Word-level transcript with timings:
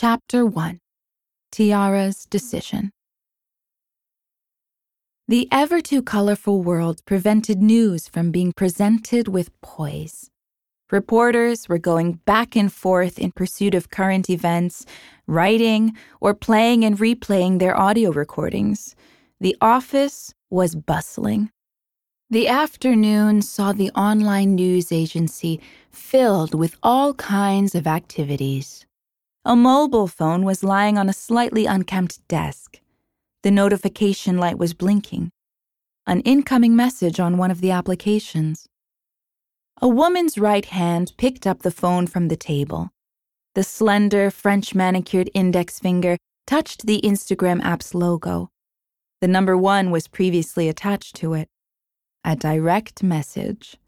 Chapter 0.00 0.46
1 0.46 0.78
Tiara's 1.50 2.24
Decision 2.30 2.92
The 5.26 5.48
ever 5.50 5.80
too 5.80 6.02
colorful 6.04 6.62
world 6.62 7.04
prevented 7.04 7.60
news 7.60 8.06
from 8.06 8.30
being 8.30 8.52
presented 8.52 9.26
with 9.26 9.50
poise. 9.60 10.30
Reporters 10.92 11.68
were 11.68 11.80
going 11.80 12.20
back 12.26 12.54
and 12.54 12.72
forth 12.72 13.18
in 13.18 13.32
pursuit 13.32 13.74
of 13.74 13.90
current 13.90 14.30
events, 14.30 14.86
writing, 15.26 15.96
or 16.20 16.32
playing 16.32 16.84
and 16.84 16.96
replaying 16.96 17.58
their 17.58 17.76
audio 17.76 18.12
recordings. 18.12 18.94
The 19.40 19.56
office 19.60 20.32
was 20.48 20.76
bustling. 20.76 21.50
The 22.30 22.46
afternoon 22.46 23.42
saw 23.42 23.72
the 23.72 23.90
online 23.96 24.54
news 24.54 24.92
agency 24.92 25.60
filled 25.90 26.54
with 26.54 26.76
all 26.84 27.14
kinds 27.14 27.74
of 27.74 27.88
activities. 27.88 28.86
A 29.48 29.56
mobile 29.56 30.08
phone 30.08 30.44
was 30.44 30.62
lying 30.62 30.98
on 30.98 31.08
a 31.08 31.14
slightly 31.14 31.64
unkempt 31.64 32.20
desk. 32.28 32.80
The 33.42 33.50
notification 33.50 34.36
light 34.36 34.58
was 34.58 34.74
blinking. 34.74 35.30
An 36.06 36.20
incoming 36.20 36.76
message 36.76 37.18
on 37.18 37.38
one 37.38 37.50
of 37.50 37.62
the 37.62 37.70
applications. 37.70 38.68
A 39.80 39.88
woman's 39.88 40.36
right 40.36 40.66
hand 40.66 41.14
picked 41.16 41.46
up 41.46 41.62
the 41.62 41.70
phone 41.70 42.06
from 42.06 42.28
the 42.28 42.36
table. 42.36 42.90
The 43.54 43.64
slender, 43.64 44.30
French 44.30 44.74
manicured 44.74 45.30
index 45.32 45.78
finger 45.78 46.18
touched 46.46 46.84
the 46.84 47.00
Instagram 47.02 47.62
app's 47.62 47.94
logo. 47.94 48.50
The 49.22 49.28
number 49.28 49.56
one 49.56 49.90
was 49.90 50.08
previously 50.08 50.68
attached 50.68 51.16
to 51.16 51.32
it 51.32 51.48
a 52.22 52.36
direct 52.36 53.02
message. 53.02 53.78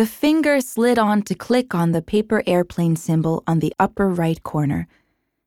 The 0.00 0.06
finger 0.06 0.62
slid 0.62 0.98
on 0.98 1.20
to 1.24 1.34
click 1.34 1.74
on 1.74 1.92
the 1.92 2.00
paper 2.00 2.42
airplane 2.46 2.96
symbol 2.96 3.44
on 3.46 3.58
the 3.58 3.74
upper 3.78 4.08
right 4.08 4.42
corner. 4.42 4.88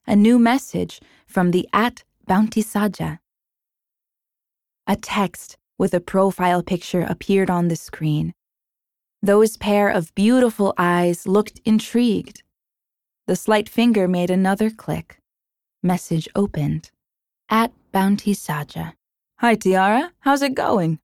A 0.06 0.16
new 0.16 0.38
message 0.38 1.02
from 1.26 1.50
the 1.50 1.68
at 1.74 2.04
Bounty 2.28 2.62
Saja. 2.62 3.18
A 4.86 4.96
text 4.96 5.58
with 5.80 5.96
a 5.96 6.00
profile 6.00 6.62
picture 6.62 7.02
appeared 7.02 7.50
on 7.50 7.68
the 7.68 7.76
screen. 7.76 8.32
Those 9.24 9.58
pair 9.58 9.90
of 9.90 10.14
beautiful 10.14 10.76
eyes 10.78 11.28
looked 11.28 11.60
intrigued. 11.66 12.44
The 13.26 13.36
slight 13.36 13.68
finger 13.68 14.08
made 14.08 14.30
another 14.30 14.70
click. 14.70 15.18
Message 15.82 16.30
opened. 16.36 16.92
At 17.50 17.72
Bounty 17.92 18.36
Saja. 18.36 18.94
Hi, 19.40 19.56
Tiara. 19.56 20.12
How's 20.20 20.44
it 20.44 20.54
going? 20.54 21.00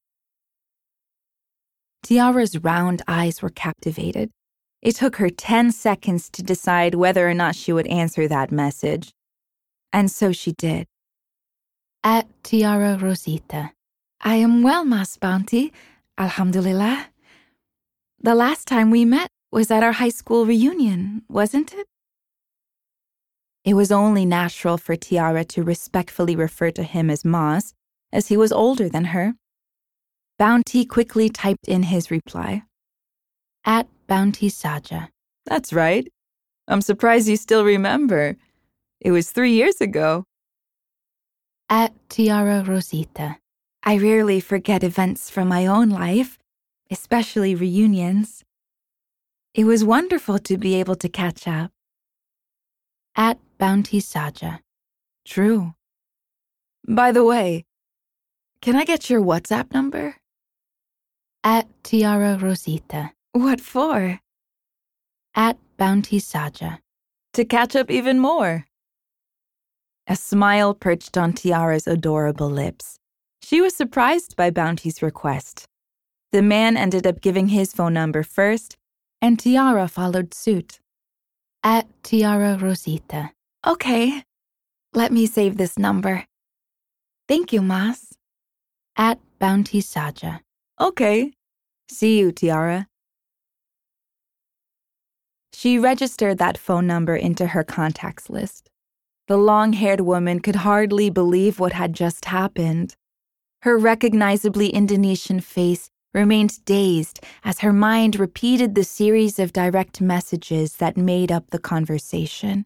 Tiara's 2.03 2.58
round 2.58 3.02
eyes 3.08 3.42
were 3.42 3.50
captivated. 3.50 4.30
It 4.81 4.95
took 4.95 5.17
her 5.17 5.30
10 5.30 5.72
seconds 5.72 6.30
to 6.31 6.42
decide 6.42 6.95
whether 6.95 7.28
or 7.30 7.33
not 7.33 7.55
she 7.55 7.73
would 7.73 7.88
answer 7.88 8.28
that 8.28 8.52
message. 8.52 9.11
And 9.92 10.09
so 10.09 10.31
she 10.31 10.53
did. 10.53 10.88
At 12.03 12.27
Tiara 12.44 12.97
Rosita. 12.97 13.72
I 14.22 14.36
am 14.36 14.64
well, 14.64 14.86
Mas 14.86 15.17
Bounty. 15.17 15.73
Alhamdulillah. 16.17 17.08
The 18.22 18.36
last 18.36 18.67
time 18.67 18.92
we 18.92 19.05
met 19.05 19.30
was 19.52 19.72
at 19.72 19.83
our 19.83 19.94
high 19.94 20.09
school 20.09 20.45
reunion, 20.45 21.23
wasn't 21.27 21.73
it? 21.73 21.88
It 23.66 23.73
was 23.73 23.92
only 23.92 24.25
natural 24.25 24.77
for 24.77 24.95
Tiara 24.95 25.44
to 25.45 25.64
respectfully 25.64 26.36
refer 26.36 26.72
to 26.72 26.83
him 26.83 27.09
as 27.09 27.25
Mas, 27.25 27.73
as 28.11 28.27
he 28.27 28.38
was 28.38 28.52
older 28.52 28.88
than 28.88 29.05
her. 29.05 29.36
Bounty 30.40 30.86
quickly 30.86 31.28
typed 31.28 31.68
in 31.68 31.84
his 31.84 32.09
reply. 32.09 32.64
At 33.66 33.88
Bounty 34.08 34.50
Saja. 34.50 35.09
That's 35.45 35.73
right. 35.73 36.08
I'm 36.66 36.80
surprised 36.80 37.28
you 37.28 37.36
still 37.36 37.66
remember. 37.66 38.38
It 39.02 39.12
was 39.12 39.32
three 39.32 39.52
years 39.52 39.82
ago. 39.82 40.23
At 41.70 41.94
Tiara 42.08 42.64
Rosita. 42.64 43.36
I 43.84 43.98
rarely 43.98 44.40
forget 44.40 44.82
events 44.82 45.30
from 45.30 45.50
my 45.50 45.66
own 45.66 45.90
life, 45.90 46.39
especially 46.89 47.54
reunions. 47.54 48.45
It 49.54 49.66
was 49.66 49.83
wonderful 49.83 50.39
to 50.39 50.58
be 50.58 50.76
able 50.76 50.95
to 50.95 51.10
catch 51.10 51.49
up. 51.49 51.72
At 53.17 53.39
Bounty 53.58 53.99
Saja. 53.99 54.60
True. 55.26 55.73
By 56.88 57.11
the 57.11 57.26
way, 57.26 57.66
can 58.61 58.78
I 58.78 58.86
get 58.86 59.10
your 59.10 59.22
WhatsApp 59.22 59.73
number? 59.73 60.16
At 61.44 61.67
Tiara 61.83 62.38
Rosita. 62.38 63.11
What 63.32 63.61
for? 63.61 64.20
At 65.36 65.58
Bounty 65.77 66.20
Saja. 66.20 66.80
To 67.33 67.45
catch 67.45 67.76
up 67.76 67.89
even 67.89 68.20
more. 68.20 68.66
A 70.08 70.16
smile 70.16 70.73
perched 70.73 71.17
on 71.17 71.33
Tiara's 71.33 71.88
adorable 71.88 72.49
lips. 72.49 72.98
She 73.42 73.61
was 73.61 73.76
surprised 73.76 74.36
by 74.36 74.49
Bounty's 74.49 75.02
request. 75.02 75.66
The 76.32 76.42
man 76.42 76.76
ended 76.76 77.08
up 77.08 77.22
giving 77.22 77.49
his 77.49 77.73
phone 77.73 77.94
number 77.94 78.23
first, 78.23 78.76
and 79.22 79.39
Tiara 79.39 79.88
followed 79.88 80.33
suit. 80.33 80.80
At 81.64 81.88
Tiara 82.04 82.58
Rosita. 82.58 83.32
Okay, 83.66 84.23
let 84.94 85.11
me 85.11 85.26
save 85.26 85.58
this 85.58 85.78
number. 85.78 86.26
Thank 87.28 87.54
you, 87.54 87.61
Mas. 87.61 88.17
At 88.98 89.20
Bounty 89.39 89.82
Saja. 89.82 90.42
Okay. 90.82 91.34
See 91.90 92.20
you, 92.20 92.32
Tiara. 92.32 92.88
She 95.54 95.78
registered 95.78 96.38
that 96.38 96.58
phone 96.58 96.88
number 96.88 97.16
into 97.16 97.48
her 97.48 97.64
contacts 97.64 98.30
list. 98.30 98.70
The 99.28 99.38
long 99.38 99.73
haired 99.73 100.02
woman 100.02 100.40
could 100.40 100.58
hardly 100.58 101.10
believe 101.10 101.60
what 101.60 101.73
had 101.73 101.94
just 101.94 102.26
happened. 102.26 102.95
Her 103.64 103.78
recognizably 103.78 104.70
Indonesian 104.70 105.42
face 105.42 105.90
remained 106.14 106.64
dazed 106.66 107.20
as 107.44 107.60
her 107.60 107.73
mind 107.73 108.17
repeated 108.17 108.73
the 108.73 108.84
series 108.84 109.38
of 109.38 109.52
direct 109.52 110.00
messages 110.00 110.78
that 110.78 110.96
made 110.98 111.32
up 111.32 111.50
the 111.50 111.60
conversation. 111.60 112.66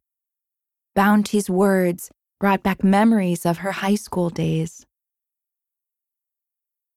Bounty's 0.95 1.49
words 1.49 2.11
brought 2.39 2.61
back 2.61 2.83
memories 2.83 3.45
of 3.45 3.57
her 3.57 3.71
high 3.71 3.95
school 3.95 4.29
days. 4.29 4.85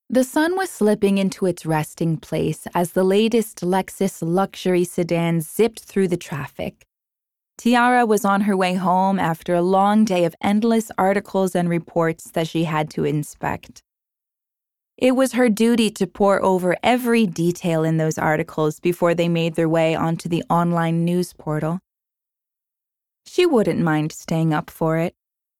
The 0.09 0.23
sun 0.23 0.57
was 0.57 0.71
slipping 0.71 1.19
into 1.19 1.47
its 1.47 1.67
resting 1.67 2.17
place 2.17 2.69
as 2.75 2.93
the 2.93 3.03
latest 3.03 3.63
Lexus 3.63 4.23
luxury 4.23 4.85
sedan 4.85 5.41
zipped 5.41 5.81
through 5.81 6.09
the 6.09 6.17
traffic. 6.17 6.87
Tiara 7.59 8.07
was 8.07 8.25
on 8.25 8.43
her 8.43 8.57
way 8.57 8.75
home 8.75 9.19
after 9.19 9.55
a 9.55 9.63
long 9.63 10.05
day 10.05 10.25
of 10.25 10.37
endless 10.41 10.93
articles 10.97 11.57
and 11.57 11.69
reports 11.69 12.31
that 12.31 12.47
she 12.47 12.65
had 12.65 12.89
to 12.91 13.05
inspect. 13.05 13.83
It 14.97 15.17
was 15.17 15.33
her 15.33 15.49
duty 15.49 15.91
to 15.91 16.07
pore 16.07 16.43
over 16.43 16.77
every 16.83 17.27
detail 17.27 17.83
in 17.83 17.97
those 17.97 18.17
articles 18.17 18.79
before 18.79 19.15
they 19.15 19.29
made 19.29 19.57
their 19.57 19.69
way 19.69 19.95
onto 19.95 20.29
the 20.29 20.45
online 20.49 21.05
news 21.05 21.33
portal. 21.33 21.81
She 23.27 23.45
wouldn't 23.45 23.81
mind 23.81 24.13
staying 24.13 24.55
up 24.55 24.71
for 24.71 24.99
it. 24.99 25.15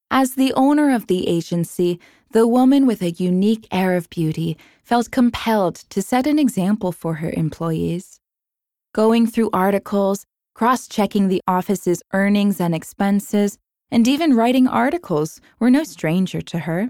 As 0.09 0.35
the 0.35 0.53
owner 0.53 0.95
of 0.95 1.07
the 1.07 1.27
agency, 1.27 1.99
the 2.31 2.47
woman 2.47 2.85
with 2.85 3.01
a 3.01 3.11
unique 3.11 3.67
air 3.71 3.95
of 3.95 4.09
beauty 4.09 4.57
felt 4.83 5.11
compelled 5.11 5.75
to 5.89 6.01
set 6.01 6.27
an 6.27 6.39
example 6.39 6.91
for 6.91 7.15
her 7.15 7.31
employees. 7.31 8.19
Going 8.93 9.27
through 9.27 9.49
articles, 9.53 10.25
cross 10.53 10.87
checking 10.87 11.27
the 11.27 11.41
office's 11.47 12.01
earnings 12.13 12.59
and 12.59 12.73
expenses, 12.73 13.57
and 13.91 14.07
even 14.07 14.35
writing 14.35 14.67
articles 14.67 15.39
were 15.59 15.69
no 15.69 15.83
stranger 15.83 16.41
to 16.41 16.59
her. 16.59 16.89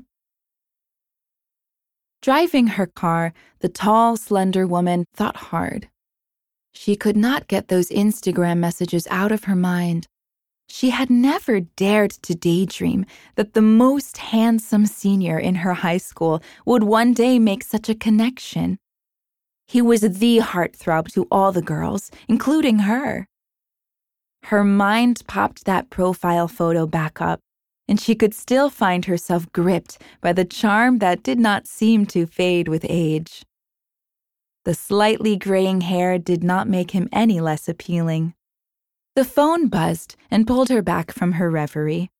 Driving 2.21 2.67
her 2.67 2.87
car, 2.87 3.33
the 3.59 3.69
tall, 3.69 4.17
slender 4.17 4.65
woman 4.65 5.05
thought 5.13 5.37
hard. 5.37 5.89
She 6.73 6.95
could 6.95 7.17
not 7.17 7.47
get 7.47 7.67
those 7.67 7.89
Instagram 7.89 8.57
messages 8.57 9.07
out 9.09 9.31
of 9.31 9.45
her 9.45 9.55
mind. 9.55 10.07
She 10.69 10.89
had 10.89 11.09
never 11.09 11.61
dared 11.61 12.11
to 12.23 12.35
daydream 12.35 13.05
that 13.35 13.53
the 13.53 13.61
most 13.61 14.17
handsome 14.17 14.85
senior 14.85 15.39
in 15.39 15.55
her 15.55 15.75
high 15.75 15.97
school 15.97 16.41
would 16.65 16.83
one 16.83 17.13
day 17.13 17.39
make 17.39 17.63
such 17.63 17.89
a 17.89 17.95
connection. 17.95 18.77
He 19.67 19.81
was 19.81 20.01
the 20.01 20.39
heartthrob 20.39 21.11
to 21.13 21.27
all 21.31 21.51
the 21.51 21.61
girls, 21.61 22.11
including 22.27 22.79
her. 22.79 23.27
Her 24.43 24.63
mind 24.63 25.23
popped 25.27 25.65
that 25.65 25.89
profile 25.89 26.47
photo 26.47 26.85
back 26.85 27.19
up, 27.19 27.41
and 27.87 27.99
she 27.99 28.15
could 28.15 28.33
still 28.33 28.69
find 28.69 29.05
herself 29.05 29.51
gripped 29.51 30.01
by 30.21 30.31
the 30.31 30.45
charm 30.45 30.99
that 30.99 31.23
did 31.23 31.39
not 31.39 31.67
seem 31.67 32.05
to 32.07 32.25
fade 32.25 32.67
with 32.67 32.85
age. 32.87 33.43
The 34.63 34.73
slightly 34.73 35.37
graying 35.37 35.81
hair 35.81 36.17
did 36.17 36.43
not 36.43 36.67
make 36.67 36.91
him 36.91 37.07
any 37.11 37.39
less 37.39 37.67
appealing. 37.67 38.33
The 39.17 39.25
phone 39.25 39.67
buzzed 39.67 40.15
and 40.29 40.45
pulled 40.45 40.69
her 40.69 40.83
back 40.83 41.11
from 41.11 41.31
her 41.31 41.49
reverie. 41.49 42.11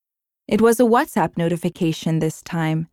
It 0.47 0.61
was 0.61 0.79
a 0.79 0.83
WhatsApp 0.83 1.37
notification 1.37 2.17
this 2.17 2.41
time. 2.41 2.87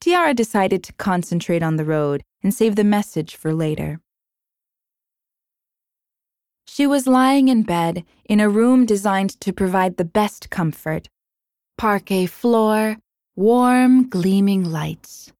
Tiara 0.00 0.34
decided 0.34 0.82
to 0.82 0.92
concentrate 0.94 1.62
on 1.62 1.76
the 1.76 1.84
road 1.84 2.24
and 2.42 2.52
save 2.52 2.74
the 2.74 2.82
message 2.82 3.36
for 3.36 3.54
later. 3.54 4.00
She 6.66 6.84
was 6.84 7.06
lying 7.06 7.46
in 7.46 7.62
bed 7.62 8.04
in 8.24 8.40
a 8.40 8.48
room 8.48 8.86
designed 8.86 9.40
to 9.40 9.52
provide 9.52 9.98
the 9.98 10.04
best 10.04 10.50
comfort 10.50 11.08
parquet 11.78 12.26
floor, 12.26 12.96
warm, 13.36 14.08
gleaming 14.08 14.64
lights. 14.64 15.32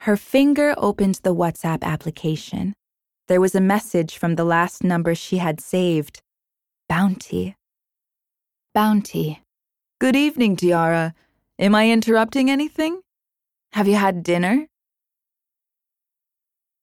Her 0.00 0.18
finger 0.18 0.74
opened 0.76 1.20
the 1.22 1.34
WhatsApp 1.34 1.82
application. 1.82 2.74
There 3.26 3.40
was 3.40 3.54
a 3.54 3.68
message 3.74 4.18
from 4.18 4.34
the 4.34 4.44
last 4.44 4.84
number 4.84 5.14
she 5.14 5.38
had 5.38 5.62
saved 5.62 6.20
Bounty. 6.90 7.54
Bounty. 8.74 9.40
Good 10.00 10.16
evening, 10.16 10.56
Tiara. 10.56 11.14
Am 11.56 11.72
I 11.72 11.88
interrupting 11.88 12.50
anything? 12.50 13.02
Have 13.74 13.86
you 13.86 13.94
had 13.94 14.24
dinner? 14.24 14.66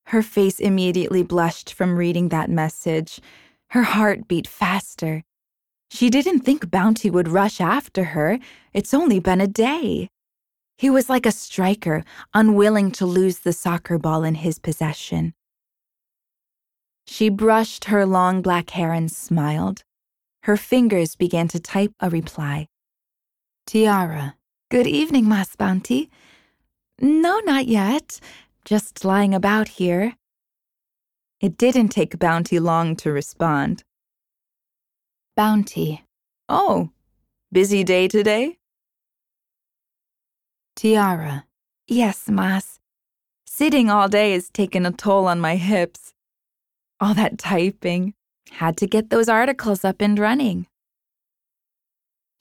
Her 0.05 0.21
face 0.21 0.61
immediately 0.61 1.23
blushed 1.23 1.73
from 1.73 1.97
reading 1.97 2.29
that 2.29 2.49
message. 2.49 3.19
Her 3.71 3.83
heart 3.83 4.29
beat 4.29 4.47
faster. 4.47 5.23
She 5.91 6.09
didn't 6.09 6.39
think 6.39 6.71
Bounty 6.71 7.09
would 7.09 7.27
rush 7.27 7.59
after 7.59 8.05
her. 8.15 8.39
It's 8.71 8.93
only 8.93 9.19
been 9.19 9.41
a 9.41 9.45
day. 9.45 10.07
He 10.77 10.89
was 10.89 11.09
like 11.09 11.25
a 11.25 11.33
striker, 11.33 12.05
unwilling 12.33 12.91
to 12.91 13.05
lose 13.05 13.39
the 13.39 13.51
soccer 13.51 13.97
ball 13.97 14.23
in 14.23 14.35
his 14.35 14.57
possession. 14.57 15.33
She 17.05 17.27
brushed 17.27 17.85
her 17.91 18.05
long 18.05 18.41
black 18.41 18.69
hair 18.69 18.93
and 18.93 19.11
smiled. 19.11 19.83
Her 20.47 20.55
fingers 20.55 21.17
began 21.17 21.49
to 21.49 21.59
type 21.59 21.91
a 21.99 22.09
reply. 22.09 22.69
Tiara. 23.65 24.35
Good 24.71 24.87
evening, 24.87 25.27
Mas 25.27 25.57
Bounty. 25.57 26.09
No, 27.01 27.41
not 27.43 27.67
yet. 27.67 28.21
Just 28.63 29.03
lying 29.03 29.35
about 29.35 29.67
here. 29.67 30.15
It 31.41 31.57
didn't 31.57 31.89
take 31.89 32.17
Bounty 32.17 32.61
long 32.61 32.95
to 32.95 33.11
respond. 33.11 33.83
Bounty. 35.35 36.05
Oh, 36.47 36.91
busy 37.51 37.83
day 37.83 38.07
today? 38.07 38.57
Tiara. 40.77 41.43
Yes, 41.87 42.29
Mas. 42.29 42.79
Sitting 43.45 43.89
all 43.89 44.07
day 44.07 44.31
has 44.31 44.49
taken 44.49 44.85
a 44.85 44.93
toll 44.93 45.27
on 45.27 45.41
my 45.41 45.57
hips. 45.57 46.13
All 47.01 47.13
that 47.15 47.37
typing. 47.37 48.13
Had 48.51 48.77
to 48.77 48.87
get 48.87 49.09
those 49.09 49.29
articles 49.29 49.85
up 49.85 50.01
and 50.01 50.17
running. 50.17 50.67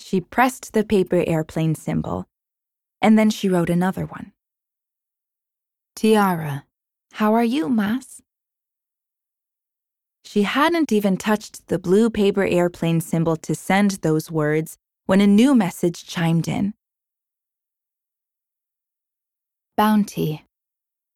She 0.01 0.21
pressed 0.21 0.73
the 0.73 0.85
paper 0.85 1.25
airplane 1.27 1.75
symbol, 1.75 2.27
and 3.03 3.19
then 3.19 3.31
she 3.31 3.49
wrote 3.49 3.71
another 3.71 4.07
one. 4.07 4.33
Tiara, 5.95 6.65
how 7.13 7.35
are 7.35 7.45
you, 7.45 7.69
Mas? 7.69 8.21
She 10.25 10.43
hadn't 10.43 10.93
even 10.93 11.17
touched 11.17 11.69
the 11.69 11.79
blue 11.79 12.11
paper 12.11 12.45
airplane 12.45 13.01
symbol 13.01 13.37
to 13.37 13.55
send 13.55 13.93
those 14.03 14.31
words 14.31 14.77
when 15.07 15.21
a 15.21 15.27
new 15.27 15.55
message 15.55 16.07
chimed 16.07 16.49
in. 16.49 16.75
Bounty. 19.77 20.45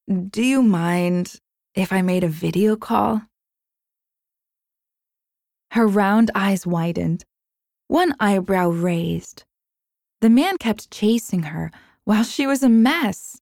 Do 0.09 0.43
you 0.43 0.63
mind 0.63 1.37
if 1.75 1.93
I 1.93 2.03
made 2.03 2.25
a 2.25 2.29
video 2.29 2.77
call? 2.77 3.23
Her 5.72 5.87
round 5.87 6.31
eyes 6.34 6.67
widened, 6.67 7.25
one 7.87 8.14
eyebrow 8.19 8.70
raised. 8.70 9.44
The 10.20 10.31
man 10.31 10.58
kept 10.58 10.90
chasing 10.90 11.44
her 11.44 11.70
while 12.05 12.25
she 12.25 12.46
was 12.46 12.62
a 12.62 12.69
mess. 12.69 13.40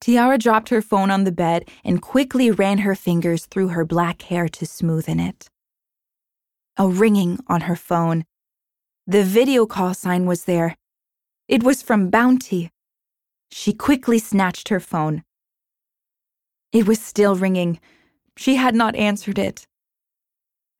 Tiara 0.00 0.36
dropped 0.36 0.68
her 0.68 0.82
phone 0.82 1.10
on 1.10 1.24
the 1.24 1.32
bed 1.32 1.68
and 1.84 2.02
quickly 2.02 2.50
ran 2.50 2.78
her 2.78 2.94
fingers 2.94 3.46
through 3.46 3.68
her 3.68 3.84
black 3.84 4.22
hair 4.22 4.48
to 4.48 4.66
smoothen 4.66 5.20
it. 5.26 5.48
A 6.76 6.88
ringing 6.88 7.38
on 7.46 7.62
her 7.62 7.76
phone. 7.76 8.24
The 9.06 9.22
video 9.22 9.64
call 9.64 9.94
sign 9.94 10.26
was 10.26 10.44
there. 10.44 10.76
It 11.48 11.62
was 11.62 11.82
from 11.82 12.10
Bounty. 12.10 12.70
She 13.50 13.72
quickly 13.72 14.18
snatched 14.18 14.68
her 14.68 14.80
phone. 14.80 15.22
It 16.72 16.86
was 16.86 17.00
still 17.00 17.36
ringing. 17.36 17.80
She 18.36 18.56
had 18.56 18.74
not 18.74 18.96
answered 18.96 19.38
it. 19.38 19.66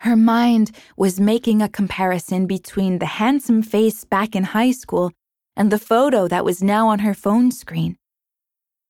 Her 0.02 0.16
mind 0.16 0.72
was 0.96 1.20
making 1.20 1.62
a 1.62 1.68
comparison 1.68 2.46
between 2.48 2.98
the 2.98 3.06
handsome 3.06 3.62
face 3.62 4.04
back 4.04 4.34
in 4.34 4.42
high 4.42 4.72
school 4.72 5.12
and 5.56 5.70
the 5.70 5.78
photo 5.78 6.26
that 6.26 6.44
was 6.44 6.60
now 6.60 6.88
on 6.88 6.98
her 7.00 7.14
phone 7.14 7.52
screen. 7.52 7.96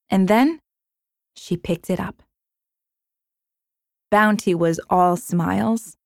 And 0.09 0.27
then 0.27 0.61
she 1.37 1.59
picked 1.59 1.91
it 1.91 2.01
up. 2.01 2.23
Bounty 4.11 4.55
was 4.55 4.81
all 4.89 5.19
smiles. 5.19 5.99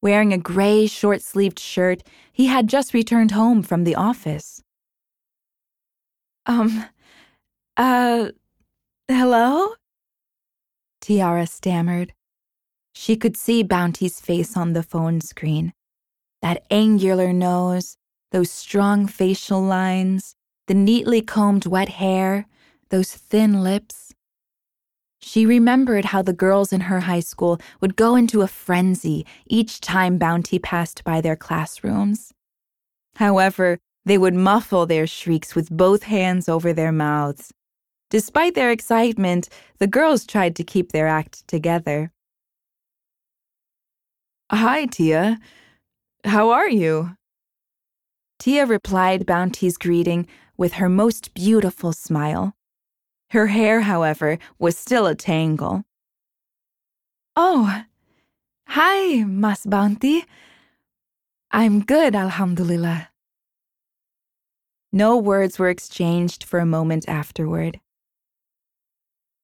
Wearing 0.00 0.32
a 0.32 0.38
gray 0.38 0.86
short 0.86 1.22
sleeved 1.22 1.58
shirt, 1.58 2.04
he 2.32 2.46
had 2.46 2.68
just 2.68 2.94
returned 2.94 3.32
home 3.32 3.64
from 3.64 3.82
the 3.82 3.96
office. 3.96 4.62
Um, 6.46 6.84
uh, 7.76 8.30
hello? 9.08 9.74
Tiara 11.00 11.48
stammered. 11.48 12.12
She 12.98 13.14
could 13.14 13.36
see 13.36 13.62
Bounty's 13.62 14.20
face 14.20 14.56
on 14.56 14.72
the 14.72 14.82
phone 14.82 15.20
screen. 15.20 15.74
That 16.40 16.64
angular 16.70 17.30
nose, 17.30 17.98
those 18.32 18.50
strong 18.50 19.06
facial 19.06 19.60
lines, 19.60 20.34
the 20.66 20.72
neatly 20.72 21.20
combed 21.20 21.66
wet 21.66 21.90
hair, 21.90 22.46
those 22.88 23.12
thin 23.12 23.62
lips. 23.62 24.14
She 25.20 25.44
remembered 25.44 26.06
how 26.06 26.22
the 26.22 26.32
girls 26.32 26.72
in 26.72 26.88
her 26.88 27.00
high 27.00 27.20
school 27.20 27.60
would 27.82 27.96
go 27.96 28.16
into 28.16 28.40
a 28.40 28.48
frenzy 28.48 29.26
each 29.46 29.82
time 29.82 30.16
Bounty 30.16 30.58
passed 30.58 31.04
by 31.04 31.20
their 31.20 31.36
classrooms. 31.36 32.32
However, 33.16 33.78
they 34.06 34.16
would 34.16 34.34
muffle 34.34 34.86
their 34.86 35.06
shrieks 35.06 35.54
with 35.54 35.68
both 35.68 36.04
hands 36.04 36.48
over 36.48 36.72
their 36.72 36.92
mouths, 36.92 37.52
Despite 38.08 38.54
their 38.54 38.70
excitement, 38.70 39.48
the 39.78 39.88
girls 39.88 40.24
tried 40.24 40.54
to 40.56 40.64
keep 40.64 40.92
their 40.92 41.08
act 41.08 41.46
together. 41.48 42.12
Hi, 44.50 44.86
Tia. 44.86 45.40
How 46.24 46.50
are 46.50 46.68
you? 46.68 47.16
Tia 48.38 48.64
replied 48.64 49.26
Bounty's 49.26 49.76
greeting 49.76 50.28
with 50.56 50.74
her 50.74 50.88
most 50.88 51.34
beautiful 51.34 51.92
smile. 51.92 52.54
Her 53.30 53.48
hair, 53.48 53.80
however, 53.80 54.38
was 54.58 54.78
still 54.78 55.06
a 55.06 55.16
tangle. 55.16 55.82
Oh, 57.34 57.82
hi, 58.68 59.24
Mas 59.24 59.66
Bounty. 59.66 60.24
I'm 61.50 61.80
good, 61.80 62.14
Alhamdulillah. 62.14 63.08
No 64.92 65.16
words 65.16 65.58
were 65.58 65.70
exchanged 65.70 66.44
for 66.44 66.60
a 66.60 66.66
moment 66.66 67.08
afterward. 67.08 67.80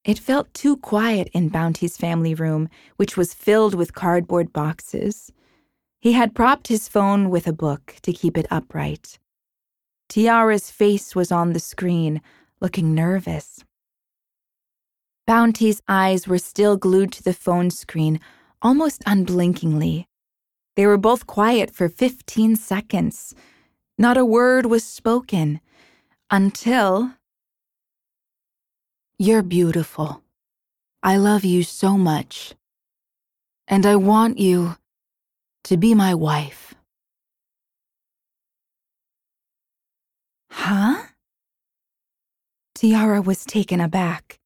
It 0.05 0.19
felt 0.19 0.53
too 0.53 0.75
quiet 0.77 1.29
in 1.33 1.47
Bounty's 1.47 1.95
family 1.95 2.33
room, 2.33 2.67
which 2.97 3.15
was 3.15 3.33
filled 3.33 3.73
with 3.73 3.93
cardboard 3.93 4.51
boxes. 4.51 5.31
He 6.01 6.11
had 6.11 6.35
propped 6.35 6.67
his 6.67 6.89
phone 6.89 7.29
with 7.29 7.47
a 7.47 7.53
book 7.53 7.95
to 8.01 8.11
keep 8.11 8.37
it 8.37 8.47
upright. 8.51 9.17
Tiara's 10.09 10.69
face 10.69 11.15
was 11.15 11.31
on 11.31 11.53
the 11.53 11.59
screen, 11.59 12.21
looking 12.59 12.93
nervous. 12.93 13.63
Bounty's 15.25 15.81
eyes 15.87 16.27
were 16.27 16.37
still 16.37 16.75
glued 16.75 17.13
to 17.13 17.23
the 17.23 17.33
phone 17.33 17.69
screen, 17.69 18.19
almost 18.61 19.01
unblinkingly. 19.05 20.05
They 20.75 20.85
were 20.85 20.97
both 20.97 21.25
quiet 21.27 21.71
for 21.71 21.87
15 21.87 22.57
seconds. 22.57 23.33
Not 23.97 24.17
a 24.17 24.25
word 24.25 24.65
was 24.65 24.83
spoken 24.83 25.61
until 26.29 27.13
you're 29.19 29.43
beautiful. 29.43 30.23
I 31.01 31.17
love 31.17 31.43
you 31.43 31.63
so 31.63 31.97
much. 31.97 32.55
And 33.67 33.85
I 33.85 33.95
want 33.95 34.39
you 34.39 34.77
to 35.65 35.77
be 35.77 35.93
my 35.93 36.13
wife. 36.13 36.73
Huh? 40.51 41.03
Tiara 42.75 43.21
was 43.21 43.45
taken 43.45 43.79
aback. 43.79 44.39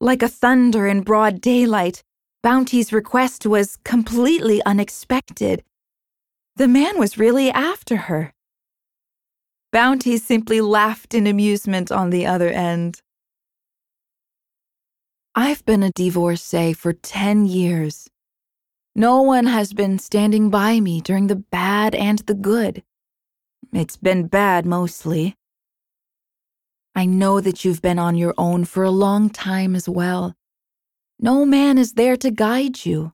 Like 0.00 0.22
a 0.22 0.28
thunder 0.28 0.86
in 0.86 1.02
broad 1.02 1.40
daylight, 1.40 2.02
Bounty's 2.42 2.92
request 2.92 3.46
was 3.46 3.78
completely 3.84 4.62
unexpected. 4.64 5.64
The 6.56 6.68
man 6.68 6.98
was 6.98 7.18
really 7.18 7.50
after 7.50 7.96
her. 7.96 8.32
Bounty 9.72 10.16
simply 10.16 10.60
laughed 10.60 11.14
in 11.14 11.26
amusement 11.26 11.90
on 11.92 12.10
the 12.10 12.26
other 12.26 12.48
end. 12.48 13.02
I've 15.40 15.64
been 15.64 15.84
a 15.84 15.92
divorcee 15.92 16.72
for 16.72 16.92
10 16.92 17.46
years. 17.46 18.08
No 18.96 19.22
one 19.22 19.46
has 19.46 19.72
been 19.72 20.00
standing 20.00 20.50
by 20.50 20.80
me 20.80 21.00
during 21.00 21.28
the 21.28 21.36
bad 21.36 21.94
and 21.94 22.18
the 22.18 22.34
good. 22.34 22.82
It's 23.72 23.96
been 23.96 24.26
bad 24.26 24.66
mostly. 24.66 25.36
I 26.96 27.04
know 27.04 27.40
that 27.40 27.64
you've 27.64 27.80
been 27.80 28.00
on 28.00 28.16
your 28.16 28.34
own 28.36 28.64
for 28.64 28.82
a 28.82 28.90
long 28.90 29.30
time 29.30 29.76
as 29.76 29.88
well. 29.88 30.34
No 31.20 31.46
man 31.46 31.78
is 31.78 31.92
there 31.92 32.16
to 32.16 32.32
guide 32.32 32.84
you. 32.84 33.12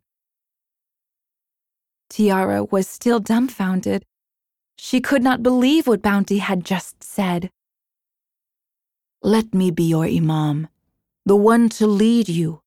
Tiara 2.08 2.64
was 2.64 2.88
still 2.88 3.20
dumbfounded. 3.20 4.06
She 4.78 5.02
could 5.02 5.22
not 5.22 5.42
believe 5.42 5.86
what 5.86 6.00
Bounty 6.00 6.38
had 6.38 6.64
just 6.64 7.02
said. 7.02 7.50
Let 9.22 9.52
me 9.52 9.70
be 9.70 9.84
your 9.84 10.06
Imam, 10.06 10.68
the 11.26 11.36
one 11.36 11.68
to 11.70 11.86
lead 11.86 12.28
you. 12.28 12.60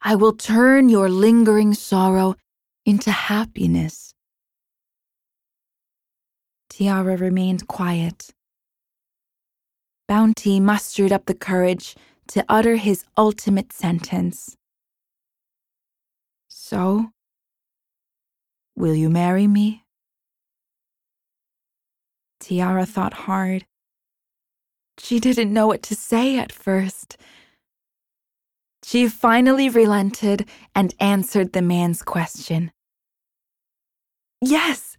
I 0.00 0.14
will 0.14 0.34
turn 0.34 0.88
your 0.88 1.08
lingering 1.08 1.74
sorrow 1.74 2.36
into 2.84 3.10
happiness. 3.10 4.14
Tiara 6.68 7.16
remained 7.16 7.66
quiet. 7.66 8.30
Bounty 10.06 10.60
mustered 10.60 11.12
up 11.12 11.26
the 11.26 11.34
courage 11.34 11.96
to 12.28 12.44
utter 12.48 12.76
his 12.76 13.04
ultimate 13.16 13.72
sentence. 13.72 14.56
So, 16.48 17.10
will 18.76 18.94
you 18.94 19.08
marry 19.08 19.46
me? 19.46 19.84
Tiara 22.40 22.84
thought 22.84 23.14
hard. 23.14 23.64
She 24.98 25.18
didn't 25.18 25.52
know 25.52 25.66
what 25.66 25.82
to 25.84 25.94
say 25.94 26.38
at 26.38 26.52
first. 26.52 27.16
She 28.84 29.08
finally 29.08 29.70
relented 29.70 30.46
and 30.74 30.94
answered 31.00 31.54
the 31.54 31.62
man's 31.62 32.02
question. 32.02 32.70
Yes, 34.42 34.98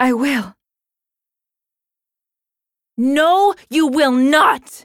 I 0.00 0.12
will. 0.12 0.54
No, 2.98 3.54
you 3.70 3.86
will 3.86 4.10
not! 4.10 4.84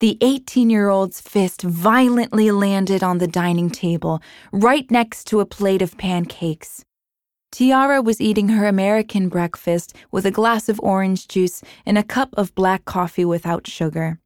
The 0.00 0.18
18 0.20 0.70
year 0.70 0.88
old's 0.88 1.20
fist 1.20 1.62
violently 1.62 2.50
landed 2.50 3.04
on 3.04 3.18
the 3.18 3.28
dining 3.28 3.70
table, 3.70 4.20
right 4.50 4.90
next 4.90 5.28
to 5.28 5.38
a 5.38 5.46
plate 5.46 5.82
of 5.82 5.96
pancakes. 5.96 6.84
Tiara 7.52 8.02
was 8.02 8.20
eating 8.20 8.48
her 8.48 8.66
American 8.66 9.28
breakfast 9.28 9.94
with 10.10 10.26
a 10.26 10.32
glass 10.32 10.68
of 10.68 10.80
orange 10.80 11.28
juice 11.28 11.62
and 11.86 11.96
a 11.96 12.02
cup 12.02 12.30
of 12.36 12.54
black 12.56 12.84
coffee 12.84 13.24
without 13.24 13.68
sugar. 13.68 14.18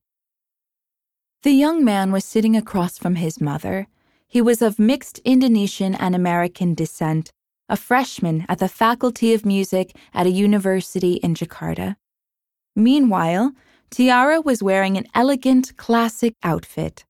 The 1.47 1.53
young 1.53 1.85
man 1.85 2.11
was 2.11 2.25
sitting 2.25 2.57
across 2.57 2.99
from 2.99 3.15
his 3.15 3.41
mother. 3.41 3.87
He 4.27 4.43
was 4.43 4.61
of 4.61 4.81
mixed 4.81 5.21
Indonesian 5.21 5.95
and 5.95 6.13
American 6.13 6.75
descent, 6.75 7.31
a 7.69 7.77
freshman 7.77 8.45
at 8.49 8.59
the 8.59 8.67
Faculty 8.67 9.33
of 9.33 9.47
Music 9.47 9.97
at 10.13 10.27
a 10.27 10.31
university 10.31 11.21
in 11.23 11.37
Jakarta. 11.37 11.95
Meanwhile, 12.75 13.53
Tiara 13.91 14.41
was 14.41 14.61
wearing 14.61 14.97
an 14.97 15.07
elegant, 15.15 15.77
classic 15.77 16.35
outfit. 16.43 17.05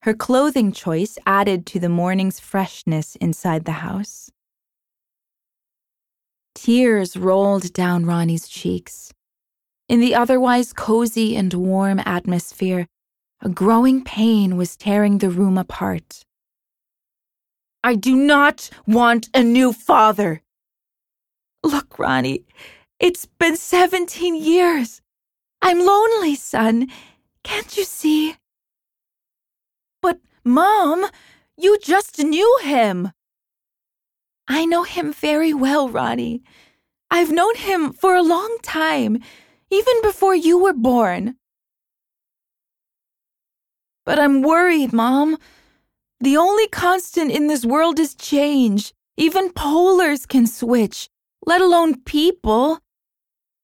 Her 0.00 0.14
clothing 0.14 0.72
choice 0.72 1.18
added 1.26 1.66
to 1.66 1.78
the 1.78 1.90
morning's 1.90 2.40
freshness 2.40 3.16
inside 3.16 3.66
the 3.66 3.84
house. 3.86 4.30
Tears 6.54 7.18
rolled 7.18 7.70
down 7.74 8.06
Ronny's 8.06 8.48
cheeks. 8.48 9.12
In 9.90 10.00
the 10.00 10.14
otherwise 10.14 10.72
cozy 10.72 11.36
and 11.36 11.52
warm 11.52 12.00
atmosphere, 12.06 12.86
a 13.44 13.48
growing 13.50 14.02
pain 14.02 14.56
was 14.56 14.74
tearing 14.74 15.18
the 15.18 15.28
room 15.28 15.58
apart. 15.58 16.24
I 17.84 17.94
do 17.94 18.16
not 18.16 18.70
want 18.86 19.28
a 19.34 19.42
new 19.42 19.74
father. 19.74 20.40
Look, 21.62 21.98
Ronny, 21.98 22.44
it's 22.98 23.26
been 23.26 23.56
17 23.56 24.34
years. 24.34 25.02
I'm 25.60 25.84
lonely, 25.84 26.34
son. 26.36 26.88
Can't 27.42 27.76
you 27.76 27.84
see? 27.84 28.36
But, 30.00 30.20
Mom, 30.42 31.06
you 31.58 31.78
just 31.78 32.18
knew 32.18 32.58
him. 32.62 33.12
I 34.48 34.64
know 34.64 34.84
him 34.84 35.12
very 35.12 35.52
well, 35.52 35.90
Ronny. 35.90 36.42
I've 37.10 37.30
known 37.30 37.56
him 37.56 37.92
for 37.92 38.14
a 38.14 38.22
long 38.22 38.56
time, 38.62 39.18
even 39.70 40.00
before 40.02 40.34
you 40.34 40.58
were 40.58 40.72
born. 40.72 41.36
But 44.04 44.18
I'm 44.18 44.42
worried, 44.42 44.92
Mom. 44.92 45.38
The 46.20 46.36
only 46.36 46.68
constant 46.68 47.30
in 47.30 47.46
this 47.46 47.64
world 47.64 47.98
is 47.98 48.14
change. 48.14 48.92
Even 49.16 49.50
polars 49.50 50.26
can 50.26 50.46
switch, 50.46 51.08
let 51.46 51.60
alone 51.60 52.00
people. 52.02 52.80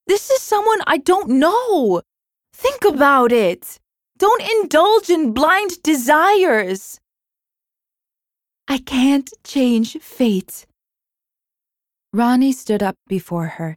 This 0.06 0.30
is 0.30 0.40
someone 0.40 0.80
I 0.87 0.99
don't 0.99 1.28
know. 1.28 2.02
Think 2.52 2.85
about 2.85 3.32
it. 3.32 3.78
Don't 4.18 4.42
indulge 4.42 5.09
in 5.09 5.32
blind 5.32 5.82
desires. 5.82 7.00
I 8.68 8.78
can't 8.78 9.32
change 9.44 9.99
fate. 9.99 10.66
Ronny 12.12 12.52
stood 12.52 12.82
up 12.82 12.97
before 13.09 13.47
her. 13.47 13.76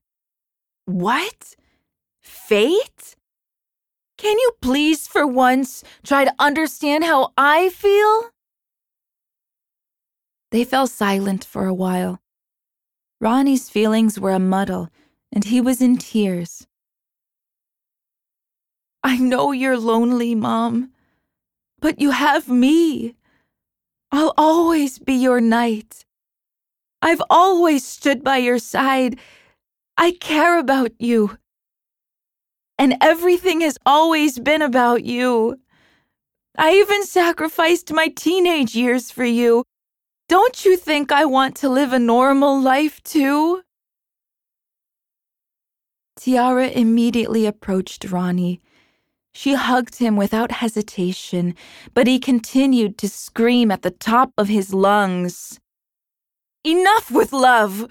What? 0.85 1.55
Fate? 2.21 3.15
Can 4.23 4.39
you 4.39 4.51
please, 4.61 5.05
for 5.05 5.27
once, 5.27 5.83
try 6.01 6.23
to 6.23 6.33
understand 6.39 7.03
how 7.03 7.33
I 7.37 7.67
feel? 7.67 8.31
They 10.49 10.63
fell 10.63 10.87
silent 10.87 11.43
for 11.43 11.65
a 11.65 11.73
while. 11.73 12.21
Ronny's 13.19 13.69
feelings 13.69 14.17
were 14.17 14.31
a 14.31 14.39
muddle 14.39 14.87
and 15.33 15.43
he 15.43 15.59
was 15.59 15.81
in 15.81 15.97
tears. 15.97 16.65
I 19.03 19.17
know 19.17 19.51
you're 19.51 19.77
lonely, 19.77 20.35
Mom, 20.35 20.91
but 21.81 21.99
you 21.99 22.11
have 22.11 22.47
me. 22.47 23.15
I'll 24.09 24.33
always 24.37 24.99
be 24.99 25.15
your 25.15 25.41
knight. 25.41 26.05
I've 27.01 27.21
always 27.29 27.85
stood 27.85 28.23
by 28.23 28.37
your 28.37 28.59
side. 28.59 29.19
I 29.97 30.11
care 30.11 30.57
about 30.57 30.93
you. 30.97 31.37
And 32.77 32.97
everything 33.01 33.61
has 33.61 33.77
always 33.85 34.39
been 34.39 34.61
about 34.61 35.03
you. 35.03 35.59
I 36.57 36.73
even 36.73 37.05
sacrificed 37.05 37.91
my 37.91 38.07
teenage 38.09 38.75
years 38.75 39.11
for 39.11 39.25
you. 39.25 39.63
Don't 40.29 40.65
you 40.65 40.77
think 40.77 41.11
I 41.11 41.25
want 41.25 41.55
to 41.57 41.69
live 41.69 41.93
a 41.93 41.99
normal 41.99 42.59
life 42.59 43.01
too? 43.03 43.61
Tiara 46.15 46.67
immediately 46.67 47.45
approached 47.45 48.05
Ronny. 48.05 48.61
She 49.33 49.55
hugged 49.55 49.97
him 49.97 50.15
without 50.15 50.51
hesitation, 50.51 51.55
but 51.93 52.07
he 52.07 52.19
continued 52.19 52.97
to 52.99 53.09
scream 53.09 53.71
at 53.71 53.81
the 53.81 53.91
top 53.91 54.31
of 54.37 54.47
his 54.47 54.73
lungs. 54.73 55.59
Enough 56.63 57.09
with 57.09 57.33
love! 57.33 57.87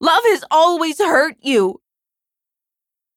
Love 0.00 0.22
has 0.24 0.44
always 0.50 0.98
hurt 0.98 1.36
you! 1.40 1.80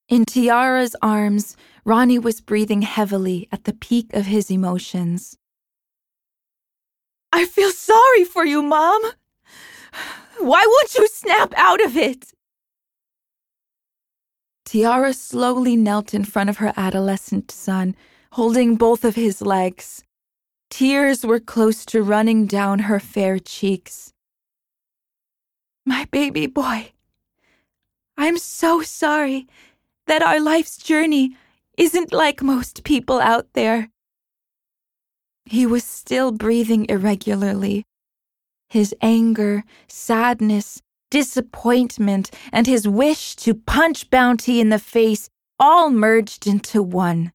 In 0.09 0.23
Tiara's 0.23 0.95
arms, 1.01 1.57
Ronny 1.83 2.17
was 2.17 2.39
breathing 2.39 2.81
heavily 2.81 3.49
at 3.51 3.65
the 3.65 3.73
peak 3.73 4.13
of 4.13 4.25
his 4.25 4.49
emotions. 4.49 5.37
I 7.33 7.45
feel 7.45 7.71
sorry 7.71 8.23
for 8.23 8.45
you, 8.45 8.61
Mom. 8.61 9.01
Why 10.39 10.63
won't 10.65 10.95
you 10.95 11.07
snap 11.09 11.53
out 11.57 11.83
of 11.83 11.97
it? 11.97 12.31
Tiara 14.65 15.13
slowly 15.13 15.75
knelt 15.75 16.13
in 16.13 16.23
front 16.23 16.49
of 16.49 16.57
her 16.57 16.73
adolescent 16.77 17.51
son, 17.51 17.95
holding 18.33 18.75
both 18.75 19.03
of 19.03 19.15
his 19.15 19.41
legs. 19.41 20.03
Tears 20.69 21.25
were 21.25 21.39
close 21.39 21.85
to 21.87 22.01
running 22.01 22.45
down 22.45 22.79
her 22.79 22.99
fair 22.99 23.39
cheeks. 23.39 24.13
My 25.85 26.05
baby 26.11 26.47
boy, 26.47 26.91
I'm 28.17 28.37
so 28.37 28.81
sorry 28.81 29.47
that 30.07 30.23
our 30.23 30.39
life's 30.39 30.77
journey 30.77 31.35
isn't 31.77 32.11
like 32.11 32.41
most 32.41 32.83
people 32.83 33.19
out 33.19 33.47
there. 33.53 33.89
He 35.45 35.65
was 35.65 35.83
still 35.83 36.31
breathing 36.31 36.85
irregularly. 36.89 37.85
His 38.69 38.93
anger, 39.01 39.63
sadness, 39.87 40.81
disappointment, 41.09 42.31
and 42.51 42.67
his 42.67 42.87
wish 42.87 43.35
to 43.37 43.53
punch 43.53 44.09
Bounty 44.09 44.59
in 44.59 44.69
the 44.69 44.79
face 44.79 45.29
all 45.59 45.89
merged 45.89 46.47
into 46.47 46.83
one. 46.83 47.31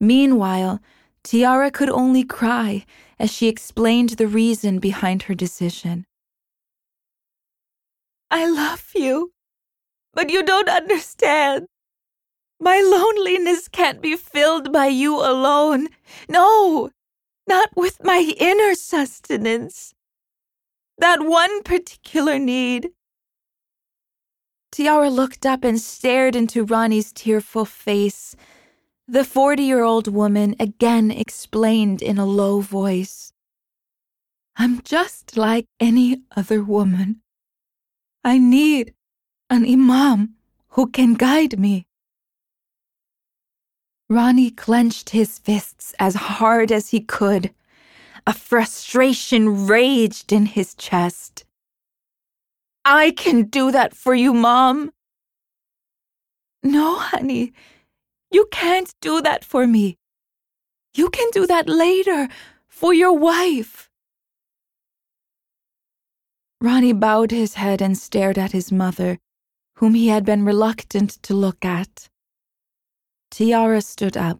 Meanwhile, 0.00 0.80
Tiara 1.22 1.70
could 1.70 1.90
only 1.90 2.24
cry 2.24 2.84
as 3.18 3.30
she 3.30 3.48
explained 3.48 4.10
the 4.10 4.26
reason 4.26 4.78
behind 4.78 5.24
her 5.24 5.34
decision. 5.34 6.04
I 8.30 8.48
love 8.48 8.90
you, 8.94 9.32
but 10.14 10.30
you 10.30 10.42
don't 10.42 10.68
understand. 10.68 11.66
My 12.60 12.80
loneliness 12.80 13.68
can't 13.68 14.00
be 14.00 14.16
filled 14.16 14.72
by 14.72 14.86
you 14.86 15.16
alone. 15.16 15.88
No, 16.28 16.90
not 17.48 17.70
with 17.76 18.04
my 18.04 18.32
inner 18.38 18.74
sustenance 18.74 19.94
that 20.98 21.20
one 21.20 21.62
particular 21.64 22.38
need. 22.38 22.90
Tiara 24.70 25.10
looked 25.10 25.44
up 25.44 25.64
and 25.64 25.80
stared 25.80 26.36
into 26.36 26.64
Ronny's 26.64 27.12
tearful 27.12 27.64
face. 27.64 28.36
The 29.08 29.24
40 29.24 29.62
year 29.64 29.82
old 29.82 30.06
woman 30.06 30.54
again 30.60 31.10
explained 31.10 32.00
in 32.02 32.18
a 32.18 32.24
low 32.24 32.60
voice 32.60 33.32
I'm 34.56 34.82
just 34.82 35.36
like 35.36 35.66
any 35.80 36.22
other 36.36 36.62
woman. 36.62 37.22
I 38.22 38.38
need 38.38 38.94
an 39.52 39.66
imam 39.66 40.34
who 40.70 40.86
can 40.86 41.12
guide 41.12 41.58
me. 41.58 41.86
Ronny 44.08 44.50
clenched 44.50 45.10
his 45.10 45.38
fists 45.38 45.94
as 45.98 46.14
hard 46.14 46.72
as 46.72 46.88
he 46.88 47.00
could. 47.00 47.52
A 48.26 48.32
frustration 48.32 49.66
raged 49.66 50.32
in 50.32 50.46
his 50.46 50.74
chest. 50.74 51.44
I 52.86 53.10
can 53.10 53.42
do 53.44 53.70
that 53.70 53.94
for 53.94 54.14
you, 54.14 54.32
Mom. 54.32 54.90
No, 56.62 56.96
honey, 56.96 57.52
you 58.30 58.48
can't 58.50 58.94
do 59.02 59.20
that 59.20 59.44
for 59.44 59.66
me. 59.66 59.98
You 60.94 61.10
can 61.10 61.28
do 61.32 61.46
that 61.46 61.68
later 61.68 62.28
for 62.68 62.94
your 62.94 63.12
wife. 63.12 63.90
Ronny 66.58 66.94
bowed 66.94 67.32
his 67.32 67.54
head 67.54 67.82
and 67.82 67.98
stared 67.98 68.38
at 68.38 68.52
his 68.52 68.72
mother, 68.72 69.18
whom 69.82 69.94
he 69.94 70.06
had 70.06 70.24
been 70.24 70.44
reluctant 70.44 71.10
to 71.24 71.34
look 71.34 71.64
at. 71.64 72.08
Tiara 73.32 73.80
stood 73.80 74.16
up. 74.16 74.38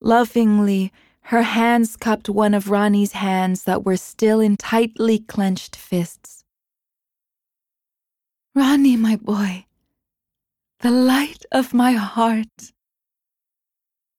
Lovingly, 0.00 0.92
her 1.22 1.42
hands 1.42 1.96
cupped 1.96 2.28
one 2.28 2.54
of 2.54 2.70
Ronny's 2.70 3.14
hands 3.14 3.64
that 3.64 3.84
were 3.84 3.96
still 3.96 4.38
in 4.38 4.56
tightly 4.56 5.18
clenched 5.18 5.74
fists. 5.74 6.44
Ronny, 8.54 8.96
my 8.96 9.16
boy, 9.16 9.66
the 10.78 10.92
light 10.92 11.44
of 11.50 11.74
my 11.74 11.90
heart. 11.90 12.72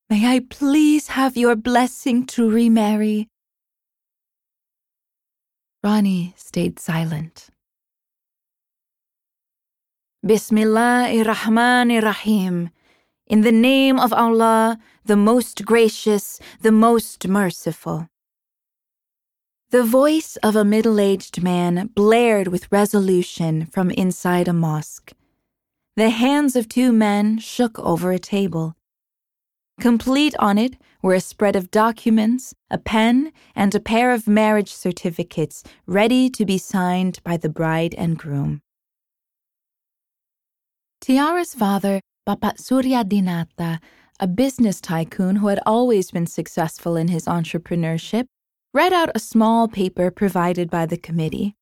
May 0.10 0.36
I 0.36 0.41
please 0.50 1.08
have 1.08 1.38
your 1.38 1.56
blessing 1.56 2.25
to 2.25 2.51
remarry? 2.51 3.29
Ronny 5.82 6.34
stayed 6.36 6.77
silent. 6.77 7.51
Bismillahirrahmanirrahim. 10.28 12.72
In 13.28 13.42
the 13.44 13.52
name 13.54 13.98
of 13.98 14.12
Allah, 14.12 14.78
the 15.06 15.16
most 15.16 15.64
gracious, 15.64 16.42
the 16.62 16.74
most 16.74 17.30
merciful. 17.30 18.10
The 19.70 19.84
voice 19.84 20.36
of 20.44 20.58
a 20.58 20.66
middle 20.66 21.00
aged 21.00 21.42
man 21.42 21.92
blared 21.96 22.50
with 22.50 22.70
resolution 22.74 23.68
from 23.68 23.90
inside 23.92 24.50
a 24.50 24.54
mosque. 24.54 25.14
The 25.96 26.10
hands 26.10 26.58
of 26.58 26.68
two 26.68 26.92
men 26.92 27.40
shook 27.40 27.80
over 27.80 28.12
a 28.12 28.20
table. 28.20 28.76
Complete 29.80 30.36
on 30.40 30.58
it 30.58 30.76
were 31.02 31.14
a 31.14 31.22
spread 31.22 31.56
of 31.56 31.72
documents, 31.72 32.54
a 32.70 32.78
pen, 32.78 33.32
and 33.56 33.74
a 33.74 33.80
pair 33.80 34.12
of 34.12 34.28
marriage 34.28 34.74
certificates 34.74 35.64
ready 35.86 36.30
to 36.32 36.46
be 36.46 36.58
signed 36.58 37.22
by 37.24 37.38
the 37.38 37.48
bride 37.48 37.96
and 37.98 38.18
groom. 38.18 38.62
Tiara's 41.08 41.54
father 41.54 42.02
Bapak 42.28 42.60
Surya 42.60 43.06
Dinata, 43.06 43.80
a 44.20 44.28
business 44.28 44.82
tycoon 44.82 45.38
who 45.38 45.48
had 45.48 45.62
always 45.66 46.12
been 46.12 46.28
successful 46.28 46.98
in 46.98 47.08
his 47.08 47.28
entrepreneurship, 47.28 48.26
read 48.74 48.92
out 48.92 49.16
a 49.16 49.20
small 49.20 49.70
paper 49.70 50.12
provided 50.12 50.70
by 50.70 50.86
the 50.86 50.98
committee. 50.98 51.56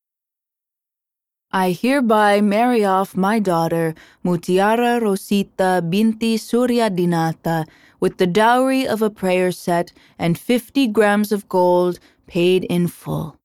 I 1.52 1.74
hereby 1.74 2.42
marry 2.42 2.84
off 2.84 3.16
my 3.16 3.38
daughter, 3.38 3.94
Mutiara 4.26 5.00
Rosita 5.00 5.84
Binti 5.88 6.38
Surya 6.38 6.90
Dinata, 6.90 7.68
with 8.00 8.18
the 8.18 8.26
dowry 8.26 8.88
of 8.88 9.04
a 9.04 9.12
prayer 9.12 9.52
set 9.52 9.94
and 10.18 10.40
50 10.40 10.88
grams 10.88 11.32
of 11.32 11.48
gold 11.48 12.00
paid 12.26 12.64
in 12.64 12.88
full. 12.88 13.38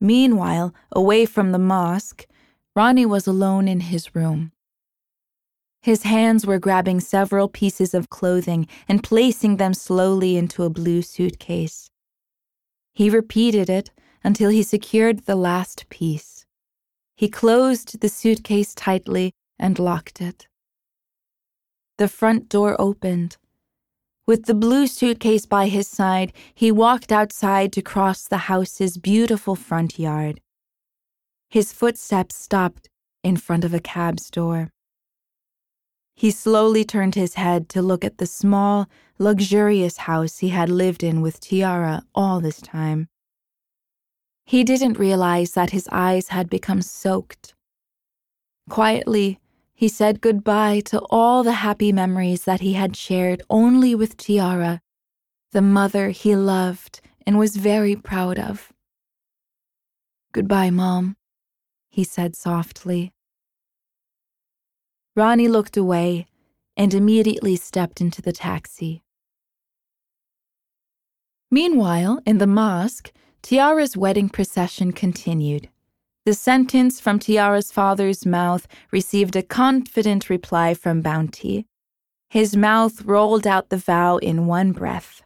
Meanwhile, 0.00 0.74
away 0.92 1.26
from 1.26 1.52
the 1.52 1.58
mosque, 1.58 2.26
Ronny 2.76 3.04
was 3.04 3.26
alone 3.26 3.66
in 3.66 3.80
his 3.80 4.14
room. 4.14 4.52
His 5.82 6.02
hands 6.02 6.46
were 6.46 6.58
grabbing 6.58 7.00
several 7.00 7.48
pieces 7.48 7.94
of 7.94 8.10
clothing 8.10 8.68
and 8.88 9.02
placing 9.02 9.56
them 9.56 9.74
slowly 9.74 10.36
into 10.36 10.64
a 10.64 10.70
blue 10.70 11.02
suitcase. 11.02 11.90
He 12.94 13.10
repeated 13.10 13.70
it 13.70 13.90
until 14.24 14.50
he 14.50 14.62
secured 14.62 15.20
the 15.20 15.36
last 15.36 15.88
piece. 15.88 16.44
He 17.16 17.28
closed 17.28 18.00
the 18.00 18.08
suitcase 18.08 18.74
tightly 18.74 19.32
and 19.58 19.78
locked 19.78 20.20
it. 20.20 20.46
The 21.96 22.08
front 22.08 22.48
door 22.48 22.76
opened. 22.80 23.36
With 24.28 24.44
the 24.44 24.52
blue 24.52 24.86
suitcase 24.86 25.46
by 25.46 25.68
his 25.68 25.88
side, 25.88 26.34
he 26.54 26.70
walked 26.70 27.10
outside 27.10 27.72
to 27.72 27.80
cross 27.80 28.28
the 28.28 28.44
house's 28.52 28.98
beautiful 28.98 29.56
front 29.56 29.98
yard. 29.98 30.42
His 31.48 31.72
footsteps 31.72 32.36
stopped 32.36 32.90
in 33.24 33.38
front 33.38 33.64
of 33.64 33.72
a 33.72 33.80
cab's 33.80 34.28
door. 34.28 34.68
He 36.14 36.30
slowly 36.30 36.84
turned 36.84 37.14
his 37.14 37.36
head 37.36 37.70
to 37.70 37.80
look 37.80 38.04
at 38.04 38.18
the 38.18 38.26
small, 38.26 38.86
luxurious 39.18 39.96
house 39.96 40.40
he 40.40 40.50
had 40.50 40.68
lived 40.68 41.02
in 41.02 41.22
with 41.22 41.40
Tiara 41.40 42.02
all 42.14 42.38
this 42.38 42.60
time. 42.60 43.08
He 44.44 44.62
didn't 44.62 44.98
realize 44.98 45.52
that 45.52 45.70
his 45.70 45.88
eyes 45.90 46.28
had 46.28 46.50
become 46.50 46.82
soaked. 46.82 47.54
Quietly, 48.68 49.40
he 49.78 49.88
said 49.88 50.20
goodbye 50.20 50.80
to 50.80 50.98
all 51.08 51.42
the 51.42 51.60
happy 51.66 51.92
memories 51.92 52.42
that 52.44 52.60
he 52.60 52.72
had 52.74 52.96
shared 52.96 53.42
only 53.48 53.94
with 53.94 54.16
Tiara, 54.16 54.80
the 55.52 55.62
mother 55.62 56.10
he 56.10 56.34
loved 56.34 57.00
and 57.24 57.38
was 57.38 57.56
very 57.56 57.94
proud 57.94 58.38
of. 58.38 58.72
Goodbye, 60.32 60.70
Mom 60.70 61.14
he 61.98 62.04
said 62.04 62.36
softly. 62.36 63.12
Ronny 65.16 65.48
looked 65.48 65.76
away 65.76 66.26
and 66.76 66.94
immediately 66.94 67.56
stepped 67.56 68.00
into 68.00 68.22
the 68.22 68.30
taxi. 68.30 69.02
Meanwhile, 71.50 72.20
in 72.24 72.38
the 72.38 72.46
mosque, 72.46 73.10
Tiara's 73.42 73.96
wedding 73.96 74.28
procession 74.28 74.92
continued. 74.92 75.68
The 76.28 76.34
sentence 76.34 77.00
from 77.00 77.18
Tiara's 77.18 77.72
father's 77.72 78.26
mouth 78.26 78.68
received 78.90 79.34
a 79.34 79.42
confident 79.42 80.28
reply 80.28 80.74
from 80.74 81.00
Bounty. 81.00 81.64
His 82.28 82.54
mouth 82.54 83.00
rolled 83.06 83.46
out 83.46 83.70
the 83.70 83.78
vow 83.78 84.18
in 84.18 84.46
one 84.46 84.72
breath. 84.72 85.22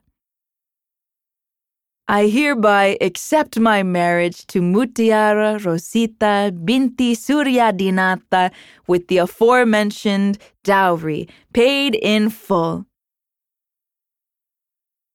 I 2.07 2.29
hereby 2.29 2.99
accept 3.01 3.59
my 3.59 3.83
marriage 3.83 4.47
to 4.47 4.61
Mutiara 4.61 5.59
Rosita 5.65 6.55
Binti 6.65 7.17
Surya 7.17 7.73
Dinata 7.73 8.53
with 8.87 9.09
the 9.09 9.19
aforementioned 9.19 10.39
dowry 10.63 11.29
paid 11.53 11.97
in 11.97 12.31
full. 12.31 12.87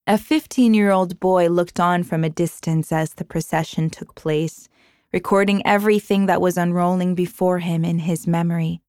A 0.06 0.18
15 0.18 0.74
year 0.74 0.92
old 0.92 1.22
boy 1.22 1.48
looked 1.48 1.80
on 1.80 2.04
from 2.04 2.26
a 2.26 2.30
distance 2.30 2.92
as 2.92 3.14
the 3.14 3.24
procession 3.24 3.90
took 3.90 4.16
place, 4.16 4.68
recording 5.14 5.66
everything 5.66 6.26
that 6.26 6.42
was 6.42 6.58
unrolling 6.58 7.16
before 7.16 7.60
him 7.60 7.86
in 7.86 8.00
his 8.00 8.28
memory. 8.28 8.82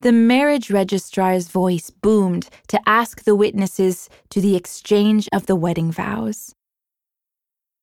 The 0.00 0.12
marriage 0.12 0.70
registrar's 0.70 1.48
voice 1.48 1.90
boomed 1.90 2.48
to 2.68 2.80
ask 2.86 3.24
the 3.24 3.34
witnesses 3.34 4.08
to 4.30 4.40
the 4.40 4.54
exchange 4.54 5.28
of 5.32 5.46
the 5.46 5.56
wedding 5.56 5.90
vows. 5.90 6.54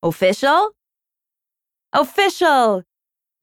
Official? 0.01 0.71
Official! 1.91 2.83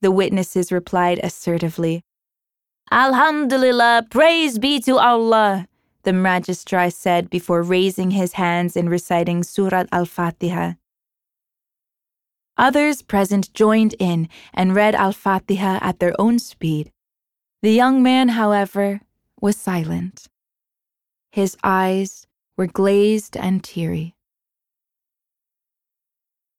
The 0.01 0.11
witnesses 0.11 0.73
replied 0.73 1.21
assertively. 1.23 2.03
Alhamdulillah, 2.91 4.07
praise 4.11 4.59
be 4.59 4.81
to 4.81 4.99
Allah, 4.99 5.67
the 6.03 6.15
registrar 6.15 6.91
said 6.91 7.31
before 7.31 7.63
raising 7.63 8.13
his 8.13 8.35
hands 8.35 8.77
and 8.77 8.91
reciting 8.91 9.43
Surat 9.43 9.89
Al 9.93 10.07
Fatiha. 10.07 10.73
Others 12.59 13.03
present 13.03 13.53
joined 13.55 13.95
in 13.99 14.29
and 14.53 14.75
read 14.75 14.95
Al 14.95 15.13
Fatiha 15.13 15.79
at 15.81 15.99
their 15.99 16.15
own 16.19 16.39
speed. 16.39 16.93
The 17.63 17.73
young 17.73 18.03
man, 18.03 18.31
however, 18.31 19.01
was 19.41 19.57
silent. 19.57 20.29
His 21.31 21.57
eyes 21.65 22.27
were 22.57 22.67
glazed 22.67 23.37
and 23.37 23.65
teary. 23.65 24.15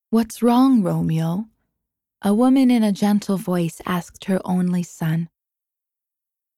What's 0.10 0.42
wrong, 0.42 0.82
Romeo? 0.82 1.48
A 2.22 2.34
woman 2.34 2.72
in 2.72 2.84
a 2.84 2.92
gentle 2.92 3.38
voice 3.38 3.82
asked 3.86 4.26
her 4.26 4.40
only 4.46 4.84
son. 4.84 5.30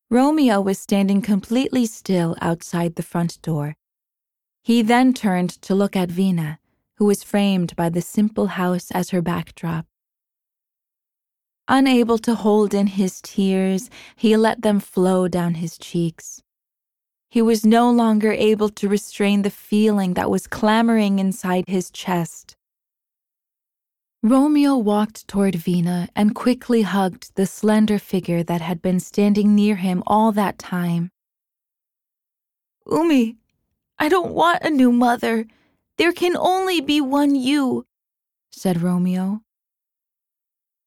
Romeo 0.10 0.62
was 0.62 0.78
standing 0.78 1.22
completely 1.22 1.86
still 1.86 2.36
outside 2.40 2.96
the 2.96 3.04
front 3.04 3.42
door. 3.42 3.76
He 4.62 4.82
then 4.82 5.14
turned 5.14 5.50
to 5.64 5.74
look 5.74 5.96
at 5.96 6.12
Vina, 6.12 6.60
who 6.98 7.06
was 7.06 7.24
framed 7.24 7.76
by 7.76 7.90
the 7.90 8.02
simple 8.02 8.48
house 8.48 8.92
as 8.92 9.10
her 9.10 9.22
backdrop. 9.22 9.86
Unable 11.68 12.18
to 12.20 12.36
hold 12.36 12.74
in 12.74 12.88
his 12.88 13.22
tears, 13.22 13.90
he 14.16 14.38
let 14.38 14.62
them 14.62 14.80
flow 14.80 15.28
down 15.28 15.56
his 15.56 15.78
cheeks. 15.78 16.44
He 17.30 17.42
was 17.42 17.66
no 17.66 17.90
longer 17.92 18.32
able 18.32 18.70
to 18.70 18.88
restrain 18.88 19.42
the 19.42 19.50
feeling 19.50 20.14
that 20.14 20.30
was 20.30 20.48
clamoring 20.48 21.20
inside 21.20 21.66
his 21.68 21.90
chest. 21.90 22.56
Romeo 24.22 24.78
walked 24.78 25.28
toward 25.28 25.56
Vina 25.56 26.08
and 26.16 26.34
quickly 26.34 26.84
hugged 26.84 27.36
the 27.36 27.46
slender 27.46 28.00
figure 28.00 28.42
that 28.42 28.62
had 28.62 28.82
been 28.82 29.00
standing 29.00 29.54
near 29.54 29.76
him 29.76 30.02
all 30.08 30.32
that 30.32 30.58
time. 30.58 31.12
Umi, 32.90 33.38
I 34.00 34.10
don't 34.10 34.32
want 34.32 34.64
a 34.64 34.70
new 34.70 34.92
mother. 34.92 35.46
There 35.98 36.12
can 36.12 36.36
only 36.36 36.82
be 36.82 37.00
one 37.00 37.36
you, 37.36 37.86
said 38.52 38.82
Romeo. 38.82 39.42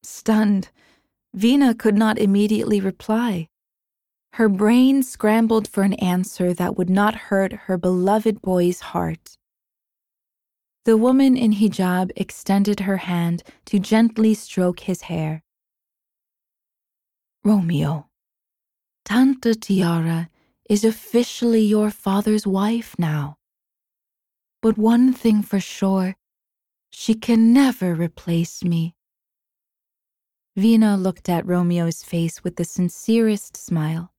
Stunned, 0.03 0.69
Vina 1.33 1.73
could 1.73 1.95
not 1.95 2.19
immediately 2.19 2.79
reply. 2.79 3.47
Her 4.33 4.47
brain 4.47 5.01
scrambled 5.01 5.67
for 5.67 5.83
an 5.83 5.93
answer 5.93 6.53
that 6.53 6.77
would 6.77 6.89
not 6.89 7.15
hurt 7.15 7.53
her 7.53 7.77
beloved 7.77 8.41
boy's 8.41 8.79
heart. 8.79 9.37
The 10.85 10.95
woman 10.95 11.35
in 11.35 11.53
hijab 11.53 12.11
extended 12.15 12.81
her 12.81 12.97
hand 12.97 13.43
to 13.65 13.79
gently 13.79 14.33
stroke 14.33 14.81
his 14.81 15.03
hair. 15.03 15.43
Romeo, 17.43 18.09
Tante 19.05 19.55
Tiara 19.55 20.29
is 20.69 20.83
officially 20.83 21.61
your 21.61 21.89
father's 21.89 22.45
wife 22.45 22.95
now. 22.99 23.38
But 24.61 24.77
one 24.77 25.13
thing 25.13 25.41
for 25.41 25.59
sure, 25.59 26.15
she 26.91 27.13
can 27.13 27.53
never 27.53 27.95
replace 27.95 28.63
me. 28.63 28.95
Vina 30.57 30.97
looked 30.97 31.29
at 31.29 31.45
Romeo's 31.45 32.03
face 32.03 32.43
with 32.43 32.57
the 32.57 32.65
sincerest 32.65 33.55
smile. 33.55 34.11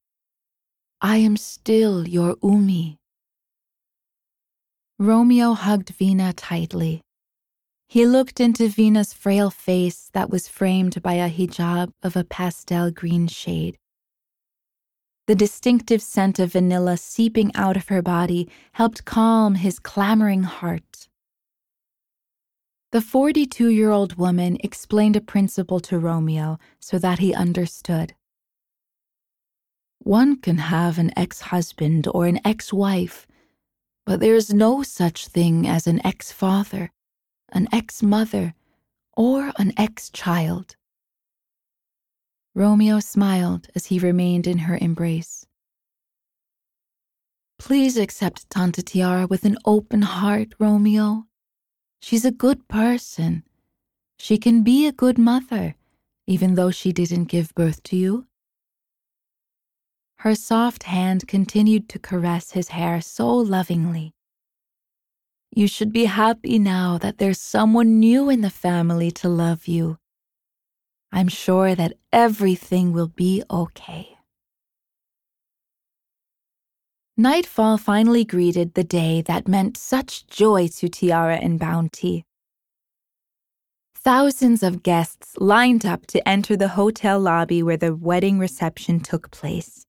I 1.02 1.18
am 1.18 1.36
still 1.36 2.08
your 2.08 2.36
Umi. 2.42 2.98
Romeo 4.98 5.52
hugged 5.52 5.90
Vina 5.90 6.32
tightly. 6.32 7.02
He 7.88 8.06
looked 8.06 8.40
into 8.40 8.68
Vina's 8.68 9.12
frail 9.12 9.50
face 9.50 10.10
that 10.14 10.30
was 10.30 10.48
framed 10.48 11.02
by 11.02 11.14
a 11.14 11.28
hijab 11.28 11.92
of 12.02 12.16
a 12.16 12.24
pastel 12.24 12.90
green 12.90 13.26
shade. 13.26 13.76
The 15.26 15.34
distinctive 15.34 16.02
scent 16.02 16.38
of 16.38 16.52
vanilla 16.52 16.96
seeping 16.96 17.54
out 17.54 17.76
of 17.76 17.88
her 17.88 18.02
body 18.02 18.48
helped 18.72 19.04
calm 19.04 19.54
his 19.54 19.78
clamoring 19.78 20.42
heart. 20.42 21.08
The 22.92 23.00
42 23.00 23.68
year 23.68 23.90
old 23.90 24.16
woman 24.16 24.56
explained 24.64 25.14
a 25.14 25.20
principle 25.20 25.78
to 25.80 25.98
Romeo 25.98 26.58
so 26.80 26.98
that 26.98 27.20
he 27.20 27.32
understood. 27.32 28.14
One 30.00 30.36
can 30.36 30.58
have 30.58 30.98
an 30.98 31.12
ex 31.16 31.40
husband 31.52 32.08
or 32.12 32.26
an 32.26 32.40
ex 32.44 32.72
wife, 32.72 33.28
but 34.04 34.18
there 34.18 34.34
is 34.34 34.52
no 34.52 34.82
such 34.82 35.28
thing 35.28 35.68
as 35.68 35.86
an 35.86 36.04
ex 36.04 36.32
father, 36.32 36.90
an 37.50 37.68
ex 37.70 38.02
mother, 38.02 38.54
or 39.16 39.52
an 39.56 39.72
ex 39.76 40.10
child. 40.10 40.74
Romeo 42.54 42.98
smiled 42.98 43.68
as 43.74 43.86
he 43.86 43.98
remained 43.98 44.46
in 44.46 44.58
her 44.58 44.76
embrace. 44.80 45.46
Please 47.58 47.96
accept 47.96 48.50
Tante 48.50 48.82
Tiara 48.82 49.26
with 49.26 49.44
an 49.44 49.56
open 49.64 50.02
heart, 50.02 50.54
Romeo. 50.58 51.26
She's 52.00 52.24
a 52.24 52.32
good 52.32 52.66
person. 52.68 53.44
She 54.18 54.38
can 54.38 54.62
be 54.62 54.86
a 54.86 54.92
good 54.92 55.18
mother, 55.18 55.76
even 56.26 56.54
though 56.54 56.70
she 56.70 56.92
didn't 56.92 57.26
give 57.26 57.54
birth 57.54 57.82
to 57.84 57.96
you. 57.96 58.26
Her 60.16 60.34
soft 60.34 60.84
hand 60.84 61.28
continued 61.28 61.88
to 61.90 61.98
caress 61.98 62.52
his 62.52 62.68
hair 62.68 63.00
so 63.00 63.28
lovingly. 63.28 64.12
You 65.54 65.66
should 65.66 65.92
be 65.92 66.04
happy 66.04 66.58
now 66.58 66.98
that 66.98 67.18
there's 67.18 67.40
someone 67.40 67.98
new 67.98 68.28
in 68.28 68.40
the 68.40 68.50
family 68.50 69.10
to 69.12 69.28
love 69.28 69.66
you. 69.66 69.98
I'm 71.12 71.28
sure 71.28 71.74
that 71.74 71.94
everything 72.12 72.92
will 72.92 73.08
be 73.08 73.42
okay. 73.50 74.16
Nightfall 77.16 77.76
finally 77.76 78.24
greeted 78.24 78.74
the 78.74 78.84
day 78.84 79.20
that 79.22 79.46
meant 79.48 79.76
such 79.76 80.26
joy 80.26 80.68
to 80.68 80.88
Tiara 80.88 81.36
and 81.36 81.58
Bounty. 81.58 82.24
Thousands 83.94 84.62
of 84.62 84.82
guests 84.82 85.34
lined 85.36 85.84
up 85.84 86.06
to 86.06 86.26
enter 86.26 86.56
the 86.56 86.68
hotel 86.68 87.20
lobby 87.20 87.62
where 87.62 87.76
the 87.76 87.94
wedding 87.94 88.38
reception 88.38 89.00
took 89.00 89.30
place. 89.30 89.84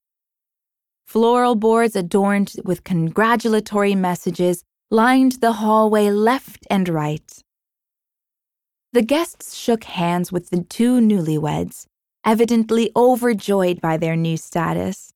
Floral 1.06 1.56
boards 1.56 1.96
adorned 1.96 2.56
with 2.66 2.84
congratulatory 2.84 3.96
messages 3.96 4.64
lined 4.90 5.34
the 5.40 5.54
hallway 5.54 6.10
left 6.10 6.68
and 6.70 6.90
right. 6.90 7.42
The 8.94 9.02
guests 9.02 9.56
shook 9.56 9.86
hands 9.86 10.34
with 10.34 10.50
the 10.50 10.64
two 10.64 11.00
newlyweds, 11.00 11.86
evidently 12.26 12.92
overjoyed 12.96 13.80
by 13.80 13.96
their 13.96 14.18
new 14.18 14.36
status. 14.36 15.14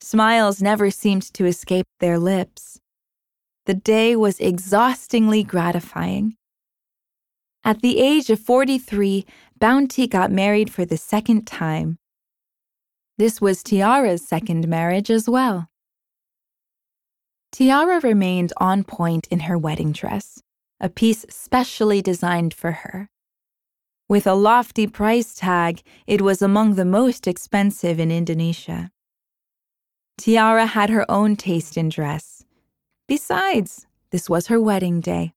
Smiles 0.00 0.62
never 0.62 0.90
seemed 0.90 1.22
to 1.34 1.46
escape 1.46 1.86
their 1.98 2.16
lips. 2.16 2.78
The 3.64 3.74
day 3.74 4.14
was 4.14 4.38
exhaustingly 4.38 5.42
gratifying. 5.42 6.36
At 7.64 7.82
the 7.82 7.98
age 7.98 8.30
of 8.30 8.38
43, 8.38 9.26
Bounty 9.58 10.06
got 10.06 10.30
married 10.30 10.72
for 10.72 10.84
the 10.84 10.96
second 10.96 11.44
time. 11.48 11.98
This 13.18 13.40
was 13.40 13.64
Tiara's 13.64 14.24
second 14.24 14.68
marriage 14.68 15.10
as 15.10 15.28
well. 15.28 15.66
Tiara 17.50 17.98
remained 17.98 18.52
on 18.58 18.84
point 18.84 19.26
in 19.28 19.40
her 19.40 19.58
wedding 19.58 19.90
dress, 19.90 20.42
a 20.80 20.88
piece 20.88 21.24
specially 21.28 22.02
designed 22.02 22.54
for 22.54 22.72
her. 22.72 23.08
With 24.08 24.26
a 24.26 24.34
lofty 24.34 24.86
price 24.86 25.34
tag, 25.34 25.82
it 26.06 26.20
was 26.20 26.40
among 26.40 26.74
the 26.74 26.84
most 26.84 27.26
expensive 27.26 27.98
in 27.98 28.12
Indonesia. 28.12 28.90
Tiara 30.18 30.66
had 30.66 30.90
her 30.90 31.10
own 31.10 31.36
taste 31.36 31.76
in 31.76 31.88
dress. 31.88 32.44
Besides, 33.08 33.86
this 34.10 34.30
was 34.30 34.46
her 34.46 34.60
wedding 34.60 35.00
day. 35.00 35.32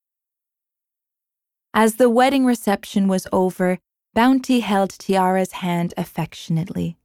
As 1.73 1.95
the 1.95 2.09
wedding 2.09 2.45
reception 2.45 3.07
was 3.07 3.27
over, 3.31 3.79
Bounty 4.13 4.59
held 4.59 4.91
Tiara's 4.91 5.53
hand 5.53 5.93
affectionately. 5.97 6.97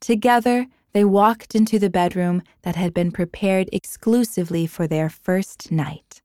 Together, 0.00 0.66
they 0.92 1.04
walked 1.04 1.54
into 1.54 1.78
the 1.78 1.90
bedroom 1.90 2.42
that 2.62 2.76
had 2.76 2.94
been 2.94 3.10
prepared 3.10 3.68
exclusively 3.72 4.66
for 4.66 4.86
their 4.86 5.08
first 5.08 5.70
night. 5.70 6.21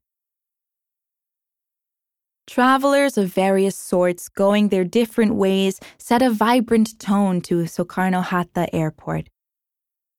Travelers 2.48 3.18
of 3.18 3.28
various 3.28 3.76
sorts 3.76 4.30
going 4.30 4.70
their 4.70 4.82
different 4.82 5.34
ways 5.34 5.80
set 5.98 6.22
a 6.22 6.30
vibrant 6.30 6.98
tone 6.98 7.42
to 7.42 7.64
Soekarno 7.64 8.24
Hatta 8.24 8.74
Airport. 8.74 9.28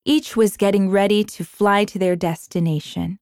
Each 0.05 0.37
was 0.37 0.55
getting 0.55 0.91
ready 0.91 1.23
to 1.23 1.43
fly 1.43 1.85
to 1.85 1.97
their 1.97 2.15
destination. 2.15 3.17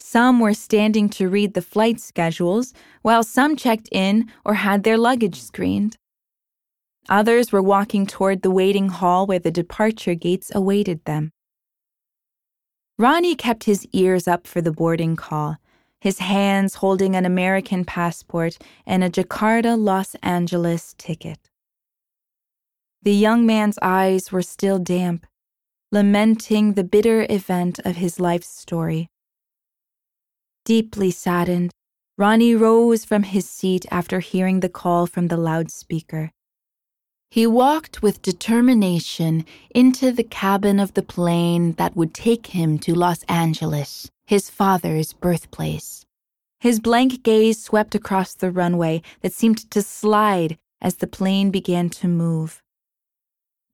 Some 0.00 0.40
were 0.40 0.54
standing 0.54 1.10
to 1.10 1.28
read 1.28 1.52
the 1.52 1.60
flight 1.60 2.00
schedules, 2.00 2.72
while 3.02 3.22
some 3.22 3.56
checked 3.56 3.90
in 3.92 4.32
or 4.42 4.54
had 4.54 4.84
their 4.84 4.96
luggage 4.96 5.38
screened. 5.42 5.96
Others 7.10 7.52
were 7.52 7.62
walking 7.62 8.06
toward 8.06 8.40
the 8.40 8.50
waiting 8.50 8.88
hall 8.88 9.26
where 9.26 9.38
the 9.38 9.50
departure 9.50 10.14
gates 10.14 10.50
awaited 10.54 11.04
them. 11.04 11.30
Ronny 12.98 13.34
kept 13.34 13.64
his 13.64 13.86
ears 13.92 14.26
up 14.26 14.46
for 14.46 14.62
the 14.62 14.72
boarding 14.72 15.14
call, 15.14 15.58
his 16.02 16.18
hands 16.18 16.74
holding 16.74 17.14
an 17.14 17.24
American 17.24 17.84
passport 17.84 18.58
and 18.84 19.04
a 19.04 19.08
Jakarta 19.08 19.78
Los 19.78 20.16
Angeles 20.16 20.96
ticket. 20.98 21.38
The 23.02 23.14
young 23.14 23.46
man's 23.46 23.78
eyes 23.80 24.32
were 24.32 24.42
still 24.42 24.80
damp, 24.80 25.28
lamenting 25.92 26.72
the 26.72 26.82
bitter 26.82 27.24
event 27.30 27.78
of 27.84 27.94
his 27.98 28.18
life's 28.18 28.48
story. 28.48 29.10
Deeply 30.64 31.12
saddened, 31.12 31.70
Ronny 32.18 32.56
rose 32.56 33.04
from 33.04 33.22
his 33.22 33.48
seat 33.48 33.86
after 33.92 34.18
hearing 34.18 34.58
the 34.58 34.68
call 34.68 35.06
from 35.06 35.28
the 35.28 35.36
loudspeaker. 35.36 36.32
He 37.30 37.46
walked 37.46 38.02
with 38.02 38.22
determination 38.22 39.46
into 39.70 40.10
the 40.10 40.24
cabin 40.24 40.80
of 40.80 40.94
the 40.94 41.02
plane 41.04 41.74
that 41.74 41.94
would 41.94 42.12
take 42.12 42.48
him 42.48 42.80
to 42.80 42.92
Los 42.92 43.22
Angeles, 43.28 44.10
his 44.32 44.48
father's 44.48 45.12
birthplace. 45.12 46.06
His 46.58 46.80
blank 46.80 47.22
gaze 47.22 47.62
swept 47.62 47.94
across 47.94 48.32
the 48.32 48.50
runway 48.50 49.02
that 49.20 49.34
seemed 49.34 49.70
to 49.70 49.82
slide 49.82 50.56
as 50.80 50.96
the 50.96 51.06
plane 51.06 51.50
began 51.50 51.90
to 51.90 52.08
move. 52.08 52.62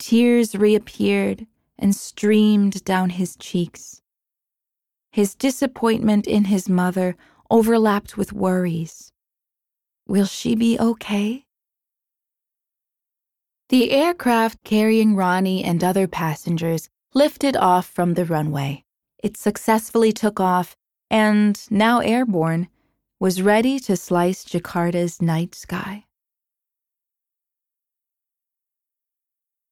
Tears 0.01 0.57
reappeared 0.57 1.47
and 1.79 1.95
streamed 1.95 2.83
down 2.83 3.11
his 3.11 3.37
cheeks. 3.37 4.03
His 5.13 5.37
disappointment 5.37 6.27
in 6.27 6.47
his 6.47 6.69
mother 6.69 7.17
overlapped 7.49 8.17
with 8.17 8.33
worries. 8.33 9.13
Will 10.09 10.27
she 10.27 10.57
be 10.57 10.77
okay? 10.77 11.45
The 13.69 13.93
aircraft 13.93 14.65
carrying 14.65 15.15
Ronny 15.15 15.63
and 15.63 15.85
other 15.85 16.09
passengers 16.09 16.89
lifted 17.15 17.57
off 17.57 17.87
from 17.87 18.15
the 18.15 18.25
runway. 18.25 18.83
It 19.23 19.37
successfully 19.37 20.13
took 20.13 20.41
off 20.41 20.77
and, 21.11 21.61
now 21.71 22.01
airborne, 22.01 22.69
was 23.21 23.43
ready 23.43 23.79
to 23.81 23.97
slice 23.97 24.45
Jakarta's 24.45 25.21
night 25.21 25.55
sky. 25.55 26.05